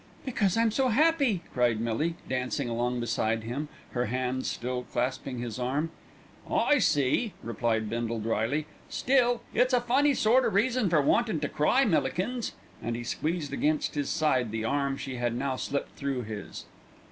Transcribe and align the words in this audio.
"Because 0.25 0.57
I'm 0.57 0.71
so 0.71 0.87
happy," 0.87 1.43
cried 1.53 1.79
Millie, 1.79 2.15
dancing 2.27 2.67
along 2.67 2.99
beside 2.99 3.43
him, 3.43 3.67
her 3.91 4.07
hands 4.07 4.49
still 4.49 4.81
clasping 4.81 5.37
his 5.37 5.59
arm. 5.59 5.91
"I 6.49 6.79
see," 6.79 7.35
replied 7.43 7.87
Bindle 7.87 8.19
drily; 8.19 8.65
"still, 8.89 9.43
it's 9.53 9.75
a 9.75 9.79
funny 9.81 10.15
sort 10.15 10.43
o' 10.43 10.49
reason 10.49 10.89
for 10.89 11.03
wantin' 11.03 11.39
to 11.41 11.47
cry, 11.47 11.85
Millikins;" 11.85 12.53
and 12.81 12.95
he 12.95 13.03
squeezed 13.03 13.53
against 13.53 13.93
his 13.93 14.09
side 14.09 14.49
the 14.49 14.65
arm 14.65 14.97
she 14.97 15.17
had 15.17 15.35
now 15.35 15.55
slipped 15.55 15.95
through 15.99 16.23
his. 16.23 16.65